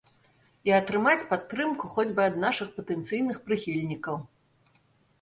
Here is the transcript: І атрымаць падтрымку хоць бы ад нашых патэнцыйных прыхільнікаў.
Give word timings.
І 0.69 0.71
атрымаць 0.77 1.27
падтрымку 1.33 1.91
хоць 1.97 2.07
бы 2.15 2.21
ад 2.31 2.41
нашых 2.47 2.75
патэнцыйных 2.81 3.37
прыхільнікаў. 3.47 4.23